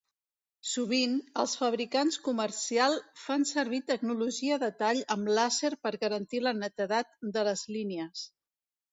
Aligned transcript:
Sovint, 0.67 1.11
els 1.41 1.51
fabricants 1.57 2.15
comercial 2.27 2.95
fan 3.23 3.45
servir 3.49 3.79
tecnologia 3.91 4.57
de 4.63 4.69
tall 4.79 5.01
amb 5.17 5.29
làser 5.39 5.71
per 5.83 5.91
garantir 6.05 6.41
la 6.47 6.55
netedat 6.63 7.13
de 7.37 7.45
les 7.49 7.65
línies. 7.77 8.25